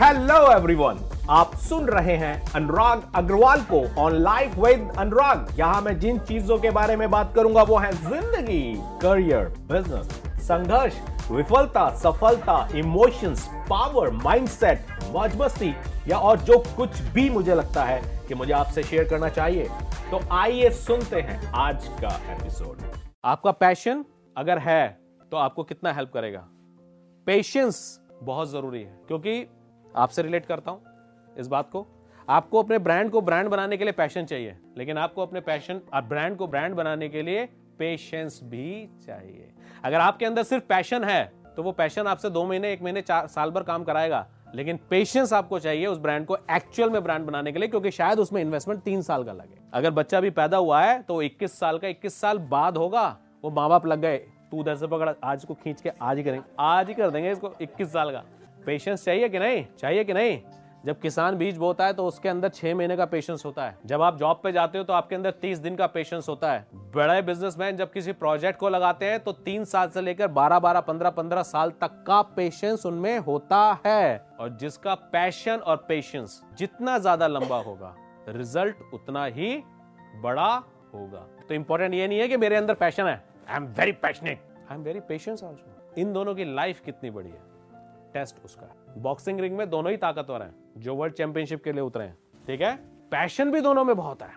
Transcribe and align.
Hello 0.00 0.34
everyone 0.52 0.98
आप 1.30 1.54
सुन 1.58 1.86
रहे 1.88 2.14
हैं 2.16 2.52
अनुराग 2.54 3.02
अग्रवाल 3.16 3.60
को 3.70 3.80
ऑन 4.00 4.14
लाइफ 4.14 4.56
विद 4.58 4.90
अनुराग। 4.98 5.54
यहाँ 5.58 5.80
मैं 5.82 5.98
जिन 6.00 6.18
चीज़ों 6.20 6.58
के 6.58 6.70
बारे 6.70 6.96
में 6.96 7.08
बात 7.10 7.32
करूँगा, 7.34 7.62
वो 7.62 7.76
है 7.76 7.92
ज़िंदगी 7.92 8.74
करियर 9.02 9.48
बिज़नेस 9.70 10.08
संघर्ष, 10.42 11.00
विफलता, 11.30 11.88
सफलता 11.96 12.68
इमोशंस 12.78 13.48
पावर 13.70 14.10
माइंडसेट 14.14 14.86
मस्ती 15.40 15.74
या 16.08 16.18
और 16.18 16.38
जो 16.40 16.58
कुछ 16.76 17.00
भी 17.14 17.28
मुझे 17.30 17.54
लगता 17.54 17.84
है 17.84 18.00
कि 18.28 18.34
मुझे 18.34 18.52
आपसे 18.52 18.82
शेयर 18.82 19.08
करना 19.08 19.28
चाहिए। 19.30 19.68
तो 20.10 20.20
आइए 20.34 20.70
सुनते 20.76 21.20
हैं 21.20 21.40
आज 21.56 21.88
का 22.02 22.16
एपिसोड 22.32 22.82
आपका 23.24 23.50
पैशन 23.52 24.04
अगर 24.36 24.58
है 24.60 24.86
तो 25.32 25.36
आपको 25.38 25.62
कितना 25.64 25.92
हेल्प 25.92 26.10
करेगा? 26.14 26.46
पेशेंस 27.26 28.00
बहुत 28.14 28.50
ज़रूरी 28.50 28.82
है, 28.82 28.98
क्योंकि 29.08 29.46
आपसे 29.96 30.22
रिलेट 30.22 30.46
करता 30.46 30.70
हूँ 30.70 30.80
इस 31.36 31.46
बात 31.46 31.70
को। 31.70 31.86
आपको 32.28 32.62
अपने 32.62 32.78
ब्रांड 32.78 33.10
को 33.10 33.20
ब्रांड 33.20 33.48
बनाने 33.48 33.76
के 33.76 33.84
लिए 33.84 33.92
पैशन 33.92 34.24
चाहिए, 34.24 34.56
लेकिन 34.78 34.98
आपको 34.98 35.22
अपने 35.22 35.40
पैशन 35.40 35.80
ब्रांड 35.96 36.36
को 36.36 36.46
ब्रांड 36.46 36.74
बनाने 36.74 37.08
के 37.08 37.22
लिए 37.22 37.44
पेशेंस 37.78 38.40
भी 38.44 38.88
चाहिए। 39.06 39.50
अगर 39.84 40.00
आपके 40.00 40.26
अंदर 40.26 40.42
सिर्फ़ 40.42 40.64
पैशन 40.64 41.04
है 41.04 41.24
तो 41.56 41.62
वो 41.62 41.72
पैशन 41.72 42.06
आपसे 42.06 42.30
दो 42.30 42.44
महीने, 42.44 42.72
एक 42.72 42.82
महीने, 42.82 43.00
चार, 43.02 43.26
साल 43.26 43.50
भर 43.50 43.62
काम 43.62 43.84
कराएगा। 43.84 44.26
लेकिन 44.54 44.78
पेशेंस 44.90 45.32
आपको 45.32 45.58
चाहिए 45.58 45.86
उस 45.86 45.98
ब्रांड 45.98 46.26
को 46.26 46.36
एक्चुअल 46.50 46.90
में 46.90 47.02
ब्रांड 47.04 47.24
बनाने 47.26 47.52
के 47.52 47.58
लिए, 47.58 47.68
क्योंकि 47.68 47.90
शायद 47.90 48.18
उसमें 48.18 48.40
इन्वेस्टमेंट 48.42 48.82
तीन 48.82 49.02
साल 49.02 49.24
का 49.24 49.32
लगे। 49.32 49.58
अगर 49.72 49.90
बच्चा 49.90 50.20
भी 50.20 50.30
पैदा 50.30 50.56
हुआ 50.56 50.82
है 50.82 51.00
तो 51.02 51.20
21 51.22 51.58
साल 51.58 51.78
का 51.78 51.88
21 51.88 52.20
साल 52.20 52.38
बाद 52.40 52.76
होगा, 52.76 53.16
वो 53.44 53.50
माँ 53.50 53.68
बाप 53.68 53.86
लग 53.86 54.00
गए। 54.00 54.16
तू 54.50 54.60
उधर 54.60 54.76
से 54.76 54.86
पकड़ा, 54.86 55.14
आज 55.24 55.44
को 55.44 55.54
खींच 55.54 55.80
के 55.80 55.90
आज 55.90 56.16
ही 56.16 56.24
करेंगे, 56.24 56.46
आज 56.58 56.88
ही 56.88 56.94
कर 56.94 57.10
देंगे 57.10 57.30
इसको 57.30 57.52
21 57.60 57.92
साल 57.92 58.10
का। 58.10 58.24
पेशेंस 58.66 59.04
चाहिए 59.04 59.28
कि 59.28 59.38
नहीं? 59.38 59.64
चाहिए 59.78 60.04
कि 60.04 60.14
नहीं? 60.14 60.38
जब 60.84 60.98
किसान 61.00 61.36
बीज 61.36 61.56
बोता 61.58 61.86
है 61.86 61.92
तो 61.92 62.04
उसके 62.06 62.28
अंदर 62.28 62.48
छह 62.48 62.74
महीने 62.74 62.96
का 62.96 63.04
पेशेंस 63.06 63.44
होता 63.44 63.64
है। 63.64 63.76
जब 63.86 64.02
आप 64.02 64.18
जॉब 64.18 64.40
पे 64.42 64.50
जाते 64.52 64.78
हो 64.78 64.84
तो 64.84 64.92
आपके 64.92 65.14
अंदर 65.14 65.30
तीस 65.32 65.58
दिन 65.58 65.76
का 65.76 65.86
पेशेंस 65.88 66.28
होता 66.28 66.52
है। 66.52 66.66
बड़े 66.94 67.20
बिजनेसमैन 67.22 67.76
जब 67.76 67.92
किसी 67.92 68.12
प्रोजेक्ट 68.14 68.58
को 68.58 68.68
लगाते 68.68 69.06
हैं 69.06 69.18
तो 69.20 69.32
तीन 69.34 69.64
साल 69.64 69.88
से 69.88 70.00
लेकर 70.00 70.28
बारह 70.28 70.58
बारह, 70.58 70.80
पंद्रह 70.80 71.10
पंद्रह 71.10 71.42
साल 71.44 71.70
तक 71.80 72.02
का 72.06 72.20
पेशेंस 72.36 72.86
उनमें 72.86 73.18
होता 73.20 73.80
है। 73.86 74.26
और 74.40 74.56
जिसका 74.56 74.94
पैशन 74.94 75.56
और 75.56 75.84
पेशेंस 75.88 76.40
जितना 76.58 76.98
ज़्यादा 76.98 77.26
लंबा 77.26 77.58
होगा, 77.58 77.94
रिज़ल्ट 78.28 78.94
उतना 78.94 79.24
ही 79.26 79.56
बड़ा 80.16 80.52
होगा। 80.94 81.26
तो 81.48 81.54
इंपॉर्टेंट 81.54 81.94
ये 81.94 82.08
नहीं 82.08 82.18
है 82.18 82.28
कि 82.28 82.36
मेरे 82.36 82.56
अंदर 82.56 82.74
पैशन 82.76 83.06
है। 83.06 83.22
I 83.48 83.56
am 83.56 83.66
very 83.72 83.92
passionate. 83.94 84.38
I 84.70 84.76
am 84.76 84.82
very 84.82 85.00
patience 85.00 85.42
also 85.44 86.00
इन 86.00 86.12
दोनों 86.12 86.34
की 86.34 86.44
लाइफ 86.54 86.80
कितनी 86.80 87.10
बड़ी 87.10 87.30
है? 87.30 87.55
टेस्ट 88.16 88.44
उसका 88.44 88.74
बॉक्सिंग 88.98 89.40
रिंग 89.40 89.56
में 89.56 89.68
दोनों 89.70 89.90
ही 89.90 89.96
ताकतवर 89.98 90.42
हैं, 90.42 90.54
जो 90.78 90.94
वर्ल्ड 90.94 91.14
चैंपियनशिप 91.14 91.64
के 91.64 91.72
लिए 91.72 91.80
उतरे 91.82 92.04
हैं, 92.04 92.16
ठीक 92.46 92.60
है? 92.60 92.74
पैशन 93.12 93.50
भी 93.50 93.60
दोनों 93.60 93.84
में 93.84 93.94
बहुत 93.96 94.22
है, 94.22 94.34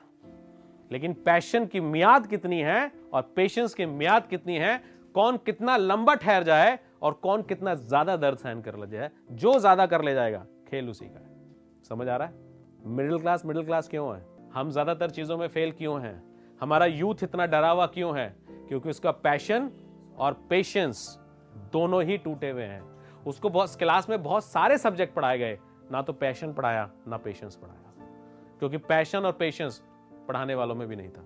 लेकिन 0.91 1.13
पैशन 1.25 1.65
की 1.65 1.79
मियाद 1.81 2.27
कितनी 2.27 2.59
है 2.61 2.91
और 3.13 3.21
पेशेंस 3.35 3.73
की 3.73 3.85
मियाद 3.87 4.27
कितनी 4.27 4.57
है, 4.57 4.81
कौन 5.15 5.37
कितना 5.45 5.75
लंबा 5.77 6.13
ठहर 6.15 6.43
जाए 6.43 6.77
और 7.01 7.13
कौन 7.23 7.41
कितना 7.43 7.73
ज़्यादा 7.75 8.15
दर्द 8.17 8.37
सहन 8.37 8.61
कर 8.61 8.77
ले 8.77 8.87
जाए, 8.87 9.09
जो 9.33 9.57
ज़्यादा 9.59 9.85
कर 9.85 10.03
ले 10.03 10.13
जाएगा, 10.13 10.45
खेल 10.67 10.89
उसी 10.89 11.05
का 11.05 11.25
समझ 11.89 12.07
आ 12.07 12.17
रहा 12.17 12.27
है? 12.27 12.33
मिडिल 12.87 13.19
क्लास 13.19 13.45
मिडिल 13.45 13.65
क्लास 13.65 13.87
क्यों 13.87 14.15
है? 14.15 14.25
हम 14.53 14.71
ज़्यादातर 14.71 15.09
चीज़ों 15.09 15.37
में 15.37 15.47
फेल 15.47 15.71
क्यों 15.71 16.01
हैं? 16.01 16.21
हमारा 16.61 16.85
यूथ 16.85 17.23
इतना 17.23 17.45
डरा 17.45 17.69
हुआ 17.69 17.85
क्यों 17.87 18.17
है? 18.17 18.29
क्योंकि 18.67 18.89
उसका 18.89 19.11
पैशन 19.23 19.69
और 20.17 20.33
पेशेंस 20.49 21.19
दोनों 21.73 22.03
ही 22.03 22.17
टूटे 22.17 22.49
हुए 22.49 22.63
हैं। 22.63 22.81
उसको 23.27 23.49
बहुत 23.49 23.75
क्लास 23.75 24.09
में 24.09 24.21
बहुत 24.23 24.43
सारे 24.45 24.77
सब्जेक्ट 24.77 25.13
पढ़ाए 25.13 25.37
गए। 25.37 25.57
ना 25.91 26.01
तो 26.01 26.13
पैशन 26.13 26.53
पढ़ाया 26.53 26.89
ना 27.07 27.17
पेशेंस 27.17 27.55
पढ़ाया। 27.55 28.07
क्योंकि 28.59 28.77
पैशन 28.77 29.25
और 29.25 29.31
पेशेंस 29.31 29.81
पढ़ाने 30.27 30.55
वालों 30.55 30.75
में 30.75 30.87
भी 30.87 30.95
नहीं 30.95 31.09
था। 31.09 31.21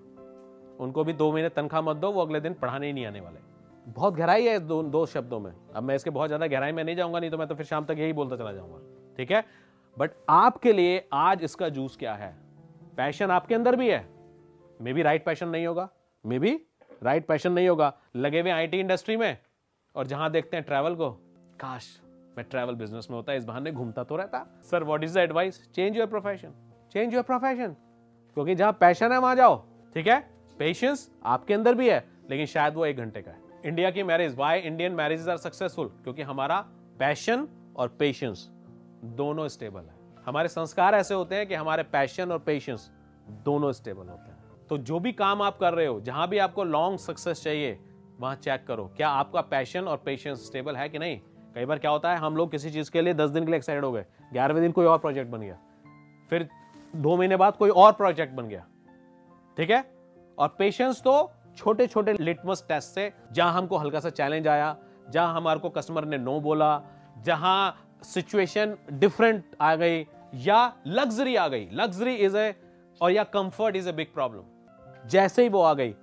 उनको 0.80 1.04
भी 1.04 1.14
दो 1.14 1.32
महीने 1.34 1.50
तनख्वाह 1.50 1.82
मत 1.82 1.96
दो 1.96 2.12
वो 2.12 2.22
अगले 2.22 2.40
दिन 2.40 2.54
पढ़ाने 2.54 2.88
ही 2.88 2.94
नहीं 2.94 3.06
आने 3.06 3.20
वाले। 3.20 3.40
बहुत 3.88 4.14
गहराई 4.14 4.46
है 4.46 4.60
दो, 4.60 4.82
दो 4.84 5.06
शब्दों 5.06 5.40
में। 5.40 5.52
अब 5.76 5.84
मैं 5.84 5.96
इसके 5.96 6.10
बहुत 6.10 6.30
ज़्यादा 6.30 6.48
गहराई 6.48 6.72
में 6.72 6.84
नहीं 6.84 6.96
जाऊँगा 6.96 7.20
नहीं 7.20 7.32
तो 7.32 7.38
मैं 7.38 7.48
तो 7.48 7.56
फिर 7.56 7.66
शाम 7.66 7.86
तक 7.86 7.96
यही 7.98 8.14
बोलता 8.14 8.38
चला 8.38 8.52
जाऊँगा। 8.52 9.16
ठीक 9.18 9.32
है? 9.32 9.44
बट 9.98 10.12
आपके 10.30 10.74
लिए 10.74 11.08
आज 11.14 11.44
इसका 11.44 11.70
जूस 11.70 11.98
क्या 11.98 12.14
है? 12.14 12.36
पैशन 12.98 13.32
आपके 13.32 13.56
अंदर 13.56 13.76
भी 13.76 13.90
है। 13.90 14.06
मे 14.82 14.94
बी 14.94 15.02
राइट 15.02 15.26
पैशन 15.26 15.48
नहीं 15.48 15.68
होगा। 15.68 15.90
मे 16.26 16.40
बी 16.40 16.60
राइट 17.04 17.28
पैशन 17.28 17.52
नहीं 17.52 17.68
होगा। 17.68 17.94
लगे 18.16 18.42
हुए 18.42 18.52
आईटी 18.52 18.80
इंडस्ट्री 18.80 19.18
में। 19.18 19.38
और 19.96 20.08
जहाँ 20.08 20.32
देखते 20.32 20.58
हैं 20.58 20.66
ट्रैवल 20.66 20.96
को 20.96 21.10
काश। 21.64 21.86
मैं 22.38 22.46
ट्रैवल 22.46 22.76
बिज़नेस 22.76 23.08
में 23.10 23.16
होता, 23.18 23.34
इस 23.34 23.46
बहाने 23.46 23.72
घूमता 23.72 24.04
तो 24.04 24.16
रहता। 24.16 24.46
Sir 24.64 24.84
what 24.84 25.04
is 25.04 25.14
the 25.14 25.18
advice 25.18 25.62
change 25.74 25.98
your 25.98 26.08
profession 26.08 26.54
change 26.94 27.14
your 27.14 27.24
profession 27.24 27.76
क्योंकि 28.38 28.56
जहाँ 28.56 28.72
पैशन 28.72 29.12
है, 29.12 29.18
वहाँ 29.18 29.36
जाओ। 29.36 29.56
ठीक 29.96 30.08
है? 30.08 30.20
पेशेंस 30.60 31.10
आपके 31.26 31.54
अंदर 31.54 31.76
भी 31.76 31.90
है, 31.90 32.04
लेकिन 32.30 32.46
शायद 32.46 32.74
वो 32.74 32.86
एक 32.86 32.98
घंटे 32.98 33.22
का 33.22 33.32
है। 33.32 33.42
इंडिया 33.66 33.92
की 33.92 34.04
marriage 34.04 34.36
why 34.36 34.60
Indian 34.60 34.92
marriage 34.92 35.30
are 35.30 35.38
successful 35.38 35.88
क्योंकि 36.04 36.22
हमारा 36.22 36.60
पैशन 37.00 37.48
और 37.76 37.96
पेशेंस 38.00 38.48
दोनों 39.18 39.48
स्टेबल 39.48 39.80
है। 39.80 40.24
हमारे 40.26 40.48
संस्कार 40.48 40.96
ऐसे 40.96 41.14
होते 41.14 41.36
हैं 41.36 41.48
कि 41.48 41.54
हमारे 41.54 41.84
पैशन 41.84 42.32
और 42.32 42.40
पेशेंस 42.40 42.92
दोनों 43.46 43.72
स्टेबल 43.72 44.08
होते 44.08 44.32
हैं। 44.32 44.68
तो 44.70 44.78
जो 44.78 45.00
भी 45.00 45.12
काम 45.14 45.42
आप 45.42 45.58
कर 45.58 45.74
रहे 45.74 45.86
हो, 45.86 46.00
जहाँ 46.02 46.28
भी 46.28 46.38
आपको 46.38 46.64
लॉन्ग 46.64 47.00
सक्सेस 47.00 47.44
चाहिए, 47.44 47.80
वहाँ 48.20 48.36
चेक 48.36 48.66
करो, 48.68 48.92
क्या 48.98 49.10
आपका 49.10 49.42
पैशन 49.42 49.84
और 49.84 49.98
पेशेंस 49.98 50.46
स्टेबल 50.46 50.76
है 50.76 50.90
कि 50.90 51.00
नहीं? 51.00 51.20
कई 51.56 51.66
बार 51.66 51.80
क्या 51.80 51.92
होता 51.92 52.12
है, 52.12 52.18
हम 52.18 52.38
लोग 52.38 52.52
किसी 52.52 52.70
चीज़ 52.70 52.92
के 52.92 53.02
लिए 53.02 53.14
दस 53.14 53.30
दिन 53.30 53.44
के 53.44 53.52
लिए 53.52 53.58
एक्साइड 53.58 53.86
हो 53.86 53.92
गए। 53.92 54.06
ग्यारहवें 54.34 54.62
दिन 54.64 54.72
कोई 54.72 54.86
और 54.86 54.98
प्रोजेक्ट 54.98 55.32
बन 55.32 55.42
गया। 55.42 55.58
फिर 56.30 56.48
दो 56.96 57.18
महीने 57.18 57.36
बाद 57.36 57.58
कोई 57.58 57.70
और 57.70 57.92
प्रोजेक्ट 57.92 58.34
बन 58.34 58.48
गया। 58.48 58.66
ठीक 59.58 59.70
है? 59.70 59.84
और 60.38 60.56
पेशेंस 60.60 61.02
तो 61.02 61.32
छोटे 61.58 61.88
छोटे 61.88 62.14
लिटमस 62.14 62.66
टेस्ट 62.68 62.90
से, 62.90 63.12
जहाँ 63.32 63.54
हमको 63.54 63.78
हल्का 63.78 64.00
सा 64.00 64.10
चैलेंज 64.10 64.48
आया, 64.48 64.76
जहाँ 65.10 65.36
हमारे 65.36 65.60
को 65.60 65.70
कस्टमर 65.70 66.06
ने 66.06 66.18
नो 66.18 66.40
बोला, 66.40 66.82
जहाँ 67.22 67.76
सिचुएशन 68.04 68.76
डिफरेंट 68.92 69.44
आ 69.62 69.76
गई, 69.76 70.08
या 70.36 70.74
लग्जरी 70.88 71.36
आ 71.36 71.48
गई। 71.48 71.70
लग्जरी 71.72 72.16
इज़ 72.16 72.38
ए 72.38 72.56
और 73.02 73.12
या 73.12 73.24
comfort 73.24 73.76
is 73.76 73.90
a 73.90 73.92
big 73.92 74.14
problem 74.14 75.10
जैसे 75.10 75.44
ही 75.44 75.50
वो 75.50 75.62
आ 75.62 75.74
गई, 75.74 75.96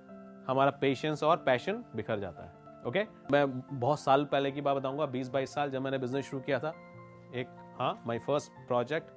हमारा 0.47 0.71
पेशेंस 0.71 1.23
और 1.23 1.37
पैशन 1.37 1.83
बिखर 1.95 2.19
जाता 2.19 2.43
है। 2.43 2.60
Okay 2.87 2.99
okay? 2.99 3.31
मैं 3.31 3.79
बहुत 3.79 3.99
साल 3.99 4.25
पहले 4.25 4.51
की 4.51 4.61
बात 4.61 4.77
बताऊँगा 4.77 5.05
बीस 5.05 5.29
बाईस 5.29 5.53
साल 5.53 5.69
जब 5.71 5.81
मैंने 5.81 5.97
बिज़नेस 5.97 6.25
शुरू 6.25 6.41
किया 6.41 6.59
था। 6.59 6.73
एक 7.35 7.47
हाँ 7.79 8.03
माय 8.07 8.19
फ़र्स्ट 8.19 8.51
प्रोजेक्ट 8.67 9.11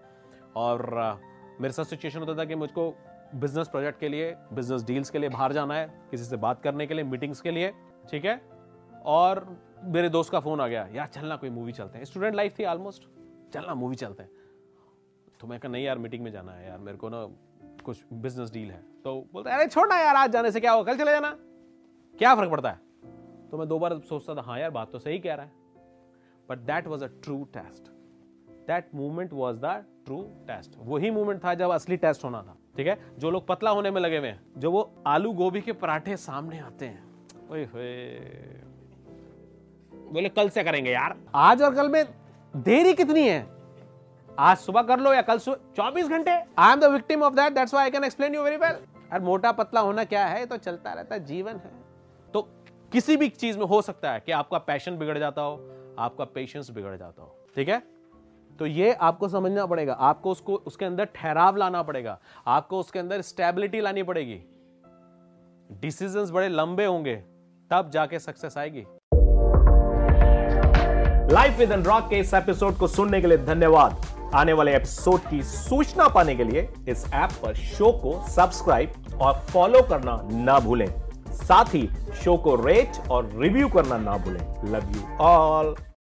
और 0.56 0.80
uh, 0.80 1.60
मेरे 1.60 1.72
साथ 1.72 1.84
सिचुएशन 1.84 2.19
होता 2.19 2.34
था 2.34 2.44
कि 2.44 2.54
मुझको 2.54 2.91
बिज़नेस 3.34 3.69
प्रोजेक्ट 3.69 4.00
के 4.00 4.08
लिए 4.08 4.34
बिज़नेस 4.52 4.84
डील्स 4.84 5.10
के 5.10 5.19
लिए 5.19 5.28
बाहर 5.28 5.52
जाना 5.52 5.75
है 5.75 5.86
किसी 6.10 6.25
से 6.25 6.36
बात 6.36 6.62
करने 6.62 6.86
के 6.86 6.94
लिए 6.94 7.04
मीटिंग्स 7.04 7.41
के 7.41 7.50
लिए 7.50 7.72
ठीक 8.10 8.25
है? 8.25 8.41
और 9.04 9.44
मेरे 9.84 10.08
दोस्त 10.08 10.32
का 10.32 10.41
फ़ोन 10.41 10.60
आ 10.60 10.69
गया 10.69 10.88
यार 10.92 11.06
चलना 11.06 11.36
कोई 11.36 11.50
मूवी 11.50 11.72
चलते 11.72 11.98
हैं। 11.98 12.04
स्टूडेंट 12.04 12.34
लाइफ 12.34 12.58
थी 12.58 12.64
ऑलमोस्ट 12.64 13.08
चलना 13.54 13.75
मूवी 13.75 13.96
चलते 13.96 14.22
हैं। 14.22 14.31
तो 15.41 15.46
मैं 15.46 15.58
कहा 15.60 15.72
नहीं 15.72 15.84
यार 15.84 15.98
मीटिंग 15.98 16.25
में 16.25 16.31
जाना 16.32 16.52
है 16.52 16.69
यार 16.69 16.78
मेरे 16.78 16.98
को 16.98 17.08
ना 17.08 17.26
कुछ 17.84 18.04
बिज़नेस 18.12 18.52
डील 18.52 18.70
है। 18.70 18.82
तो 19.04 19.28
बोलते 19.32 19.50
अरे 19.50 19.66
छोड़ना 19.66 19.98
यार 19.98 20.16
आज 20.16 20.31
जाने 20.31 20.50
से 20.50 20.60
क्या 20.60 20.72
होगा? 20.72 20.92
कल 20.92 20.98
चले 20.98 21.12
जाना। 21.12 21.31
क्या 22.19 22.34
फ़र्क 22.34 22.50
पड़ता 22.50 22.70
है? 22.70 22.81
तो 23.54 23.59
मैं 23.59 23.66
दो 23.69 23.78
बार 23.78 23.92
सोचता 24.09 24.34
था 24.34 24.42
हाँ 24.42 24.59
यार, 24.59 24.70
बात 24.70 24.91
तो 24.92 24.98
सही 24.98 25.19
कह 25.19 25.34
रहा 25.34 25.47
है. 25.47 25.53
But 26.48 26.59
that 26.60 26.87
was 26.87 27.04
a 27.04 27.06
true 27.25 27.37
test 27.53 27.91
that 28.69 28.88
movement 28.94 29.32
was 29.32 29.56
the 29.56 29.66
true 30.06 30.16
test 30.47 30.70
वही 30.78 31.10
मूवमेंट 31.10 31.44
था 31.44 31.53
जब 31.54 31.70
असली 31.70 31.97
टेस्ट 31.97 32.25
होना 32.25 32.41
था, 32.43 32.56
ठीक 32.76 32.87
है? 32.87 32.98
जो 33.19 33.31
लोग 33.31 33.47
पतला 33.47 33.70
होने 33.70 33.91
में 33.91 34.00
लगे 34.00 34.19
हुए 34.19 34.28
हैं, 34.28 34.41
जो 34.56 34.70
वो 34.70 34.91
आलू 35.06 35.32
गोभी 35.32 35.60
के 35.60 35.72
पराठे 35.75 36.16
सामने 36.16 36.59
आते 36.60 36.87
हैं। 36.87 37.04
बोले, 40.04 40.28
कल 40.28 40.48
से 40.48 40.64
करेंगे 40.64 40.91
यार। 40.91 41.16
आज 41.34 41.62
और 41.62 41.75
कल 41.75 41.88
में 41.88 42.04
देरी 42.54 42.94
कितनी 42.94 43.28
है? 43.28 43.46
आज 44.38 44.56
सुबह 44.56 44.82
कर 44.82 45.00
लो 45.00 45.12
या 45.14 45.23
कल 45.23 45.38
सुबह 45.38 45.73
चौबीस 45.76 46.08
घंटे। 46.08 46.31
I 46.31 46.73
am 46.73 46.81
the 46.81 46.93
victim 46.93 47.23
of 47.23 47.34
that 47.34 47.52
that's 47.52 47.75
why 47.75 47.84
I 47.84 47.90
can 47.90 48.05
explain 48.05 48.34
you 48.34 48.43
very 48.43 48.56
well 48.56 48.84
और 49.12 49.20
मोटा 49.20 49.52
पतला 49.52 49.81
होना 49.81 50.05
क्या 50.05 50.26
है? 50.26 50.44
तो 50.46 50.56
चलता 50.58 50.93
रहता 50.93 51.14
है, 51.14 51.25
जीवन 51.25 51.56
है। 51.56 51.84
किसी 52.94 53.17
भी 53.17 53.29
चीज़ 53.29 53.58
में 53.58 53.67
हो 53.67 53.82
सकता 53.82 54.12
है 54.12 54.23
कि 54.26 54.32
आपका 54.32 54.58
पैशन 54.58 54.99
बिगड़ 54.99 55.19
जाता 55.19 55.43
हो, 55.43 55.70
आपका 55.99 56.25
पेशेंस 56.25 56.70
बिगड़ 56.70 56.96
जाता 56.96 57.23
हो, 57.23 57.46
ठीक 57.56 57.69
है? 57.69 57.82
तो 58.58 58.67
ये 58.67 58.93
आपको 58.93 59.29
समझना 59.29 59.67
पड़ेगा, 59.67 59.93
आपको 59.93 60.31
उसको, 60.31 60.55
उसके 60.55 60.85
अंदर 60.85 61.05
ठहराव 61.05 61.56
लाना 61.56 61.82
पड़ेगा, 61.82 62.19
आपको 62.46 62.79
उसके 62.79 62.99
अंदर 62.99 63.20
स्टेबिलिटी 63.20 63.81
लानी 63.81 64.02
पड़ेगी। 64.02 64.41
डिसीजंस 65.81 66.31
बड़े 66.31 66.49
लंबे 66.49 66.85
होंगे, 66.85 67.17
तब 67.70 67.91
जाके 67.91 68.19
सक्सेस 68.19 68.58
आएगी। 68.58 68.87
लाइफ 71.35 71.58
विद 71.58 71.73
रॉक 71.73 72.08
के 72.11 72.17
इस 72.17 72.35
एपिसोड 72.35 72.76
को 72.76 72.87
सुनने 72.87 73.20
के 73.20 73.26
लिए 73.26 73.38
धन्यवाद। 73.38 74.05
आने 74.35 74.52
वाले 74.52 74.76
एपिसोड 74.76 75.20
की 75.20 75.43
सूचना 75.43 76.08
पाने 76.08 76.35
के 76.37 76.44
लिए 76.44 76.69
इस 76.88 77.05
ऐप 77.14 77.31
पर 77.43 77.55
शो 77.55 77.93
को 77.93 78.29
सब्सक्राइब 78.29 79.19
और 79.20 79.35
फॉलो 79.40 79.82
करना 79.82 80.20
ना 80.32 80.61
भूलें। 80.61 81.03
साथ 81.34 81.75
ही 81.75 81.88
शो 82.25 82.36
को 82.36 82.54
रेट 82.56 83.08
और 83.10 83.31
रिव्यू 83.36 83.69
करना 83.69 83.98
ना 83.98 84.16
भूलें। 84.16 84.72
Love 84.72 84.96
you 84.96 85.16
all 85.20 85.75